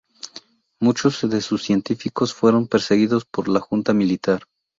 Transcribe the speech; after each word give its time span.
Muchos 0.79 1.29
de 1.29 1.41
sus 1.41 1.61
científicos 1.63 2.33
fueron 2.33 2.65
perseguidos 2.67 3.23
por 3.23 3.47
la 3.47 3.59
Junta 3.59 3.93
Militar. 3.93 4.41